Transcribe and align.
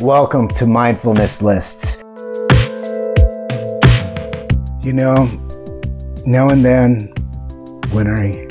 Welcome 0.00 0.48
to 0.48 0.66
Mindfulness 0.66 1.40
Lists. 1.40 2.02
You 4.84 4.92
know, 4.92 5.26
now 6.26 6.48
and 6.48 6.64
then 6.64 7.12
when 7.92 8.08
I 8.08 8.48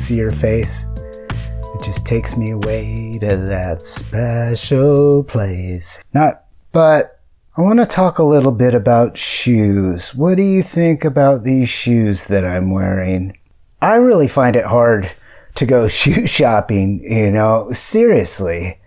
see 0.00 0.16
your 0.16 0.32
face, 0.32 0.84
it 1.30 1.84
just 1.84 2.04
takes 2.04 2.36
me 2.36 2.50
away 2.50 3.18
to 3.20 3.36
that 3.36 3.86
special 3.86 5.22
place. 5.22 6.02
Not, 6.12 6.44
but 6.72 7.20
I 7.56 7.62
want 7.62 7.78
to 7.78 7.86
talk 7.86 8.18
a 8.18 8.24
little 8.24 8.52
bit 8.52 8.74
about 8.74 9.16
shoes. 9.16 10.12
What 10.12 10.36
do 10.36 10.42
you 10.42 10.64
think 10.64 11.04
about 11.04 11.44
these 11.44 11.68
shoes 11.68 12.26
that 12.26 12.44
I'm 12.44 12.72
wearing? 12.72 13.38
I 13.80 13.94
really 13.94 14.28
find 14.28 14.56
it 14.56 14.66
hard 14.66 15.12
to 15.54 15.66
go 15.66 15.86
shoe 15.88 16.26
shopping, 16.26 17.00
you 17.04 17.30
know, 17.30 17.70
seriously. 17.70 18.80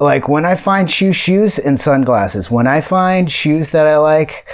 Like 0.00 0.30
when 0.30 0.46
I 0.46 0.54
find 0.54 0.90
shoe 0.90 1.12
shoes 1.12 1.58
and 1.58 1.78
sunglasses, 1.78 2.50
when 2.50 2.66
I 2.66 2.80
find 2.80 3.30
shoes 3.30 3.68
that 3.70 3.86
I 3.86 3.98
like, 3.98 4.48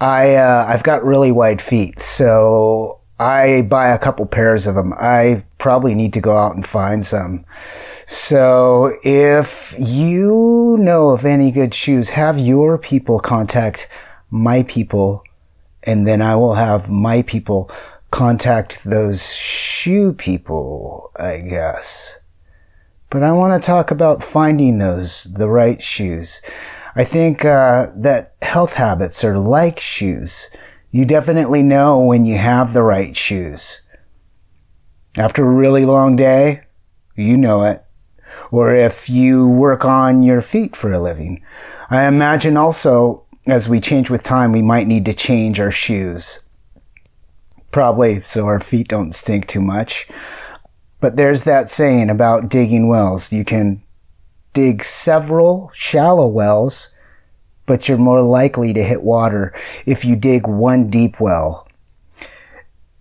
I 0.00 0.36
uh, 0.36 0.64
I've 0.68 0.84
got 0.84 1.04
really 1.04 1.32
wide 1.32 1.60
feet, 1.60 1.98
so 1.98 3.00
I 3.18 3.62
buy 3.62 3.88
a 3.88 3.98
couple 3.98 4.26
pairs 4.26 4.68
of 4.68 4.76
them. 4.76 4.94
I 4.96 5.44
probably 5.58 5.96
need 5.96 6.12
to 6.12 6.20
go 6.20 6.38
out 6.38 6.54
and 6.54 6.64
find 6.64 7.04
some. 7.04 7.44
So 8.06 8.96
if 9.02 9.74
you 9.76 10.76
know 10.78 11.10
of 11.10 11.24
any 11.24 11.50
good 11.50 11.74
shoes, 11.74 12.10
have 12.10 12.38
your 12.38 12.78
people 12.78 13.18
contact 13.18 13.88
my 14.30 14.62
people, 14.62 15.24
and 15.82 16.06
then 16.06 16.22
I 16.22 16.36
will 16.36 16.54
have 16.54 16.88
my 16.88 17.22
people 17.22 17.68
contact 18.12 18.84
those 18.84 19.34
shoe 19.34 20.12
people, 20.12 21.10
I 21.16 21.38
guess. 21.38 22.19
But 23.10 23.24
I 23.24 23.32
want 23.32 23.60
to 23.60 23.66
talk 23.66 23.90
about 23.90 24.22
finding 24.22 24.78
those, 24.78 25.24
the 25.24 25.48
right 25.48 25.82
shoes. 25.82 26.40
I 26.94 27.04
think 27.04 27.44
uh, 27.44 27.88
that 27.96 28.36
health 28.40 28.74
habits 28.74 29.24
are 29.24 29.38
like 29.38 29.80
shoes. 29.80 30.48
You 30.92 31.04
definitely 31.04 31.62
know 31.62 32.00
when 32.00 32.24
you 32.24 32.38
have 32.38 32.72
the 32.72 32.82
right 32.82 33.16
shoes. 33.16 33.82
After 35.16 35.44
a 35.44 35.54
really 35.54 35.84
long 35.84 36.14
day, 36.14 36.62
you 37.16 37.36
know 37.36 37.64
it. 37.64 37.84
Or 38.52 38.72
if 38.72 39.10
you 39.10 39.46
work 39.46 39.84
on 39.84 40.22
your 40.22 40.40
feet 40.40 40.76
for 40.76 40.92
a 40.92 41.00
living. 41.00 41.42
I 41.90 42.06
imagine 42.06 42.56
also, 42.56 43.24
as 43.46 43.68
we 43.68 43.80
change 43.80 44.08
with 44.08 44.22
time, 44.22 44.52
we 44.52 44.62
might 44.62 44.86
need 44.86 45.04
to 45.06 45.12
change 45.12 45.58
our 45.58 45.72
shoes. 45.72 46.44
Probably 47.72 48.20
so 48.22 48.46
our 48.46 48.60
feet 48.60 48.86
don't 48.86 49.14
stink 49.14 49.48
too 49.48 49.60
much. 49.60 50.08
But 51.00 51.16
there's 51.16 51.44
that 51.44 51.70
saying 51.70 52.10
about 52.10 52.48
digging 52.48 52.88
wells. 52.88 53.32
You 53.32 53.44
can 53.44 53.82
dig 54.52 54.84
several 54.84 55.70
shallow 55.72 56.26
wells, 56.26 56.88
but 57.66 57.88
you're 57.88 57.98
more 57.98 58.22
likely 58.22 58.72
to 58.74 58.84
hit 58.84 59.02
water 59.02 59.54
if 59.86 60.04
you 60.04 60.16
dig 60.16 60.46
one 60.46 60.90
deep 60.90 61.20
well. 61.20 61.66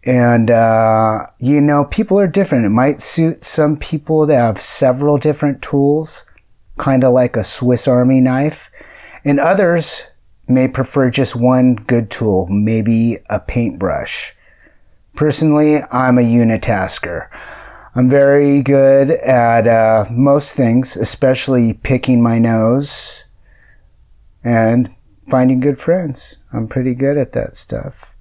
And, 0.06 0.50
uh, 0.50 1.28
you 1.40 1.60
know, 1.60 1.86
people 1.86 2.18
are 2.20 2.28
different. 2.28 2.66
It 2.66 2.70
might 2.70 3.02
suit 3.02 3.44
some 3.44 3.76
people 3.78 4.26
that 4.28 4.38
have 4.38 4.62
several 4.62 5.18
different 5.18 5.62
tools, 5.62 6.26
kind 6.78 7.04
of 7.04 7.12
like 7.12 7.36
a 7.36 7.44
Swiss 7.44 7.88
Army 7.88 8.22
knife. 8.22 8.72
And 9.26 9.40
others 9.40 10.04
may 10.48 10.68
prefer 10.68 11.10
just 11.10 11.36
one 11.36 11.76
good 11.76 12.10
tool, 12.10 12.48
maybe 12.48 13.18
a 13.30 13.40
paintbrush. 13.40 14.34
Personally, 15.16 15.82
I'm 15.92 16.18
a 16.18 16.22
unitasker. 16.22 17.28
I'm 17.96 18.08
very 18.08 18.62
good 18.62 19.10
at 19.12 19.68
uh, 19.68 20.06
most 20.12 20.54
things, 20.54 20.96
especially 20.96 21.74
picking 21.74 22.22
my 22.22 22.38
nose 22.38 23.26
and 24.44 24.94
finding 25.28 25.60
good 25.60 25.80
friends. 25.80 26.38
I'm 26.54 26.68
pretty 26.68 26.94
good 26.94 27.18
at 27.18 27.34
that 27.34 27.56
stuff. 27.56 28.14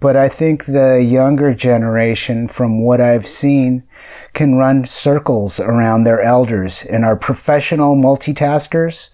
But 0.00 0.16
I 0.16 0.30
think 0.30 0.64
the 0.64 1.02
younger 1.02 1.52
generation, 1.52 2.48
from 2.48 2.82
what 2.82 3.02
I've 3.02 3.26
seen, 3.26 3.82
can 4.32 4.54
run 4.54 4.86
circles 4.86 5.60
around 5.60 6.04
their 6.04 6.22
elders 6.22 6.82
and 6.86 7.04
are 7.04 7.16
professional 7.16 7.96
multitaskers, 7.96 9.10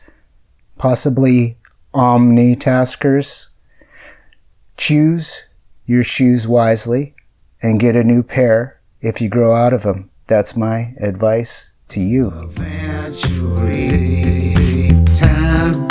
possibly 0.78 1.58
omnitaskers. 1.92 3.48
Choose 4.76 5.46
your 5.84 6.04
shoes 6.04 6.46
wisely 6.46 7.16
and 7.60 7.80
get 7.80 7.96
a 7.96 8.04
new 8.04 8.22
pair 8.22 8.75
if 9.00 9.20
you 9.20 9.28
grow 9.28 9.54
out 9.54 9.72
of 9.72 9.82
them. 9.82 10.10
That's 10.26 10.56
my 10.56 10.94
advice 10.98 11.72
to 11.88 12.00
you. 12.00 12.32
Eventually, 12.34 13.74
time 15.16 15.86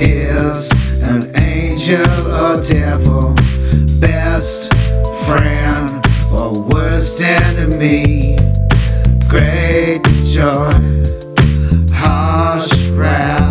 is 0.00 0.70
an 1.02 1.34
angel 1.36 2.32
or 2.32 2.60
devil, 2.62 3.34
best 4.00 4.72
friend 5.26 6.06
or 6.32 6.52
worst 6.68 7.20
enemy, 7.20 8.36
great 9.28 10.02
joy, 10.24 10.70
harsh 11.92 12.72
wrath. 12.90 13.44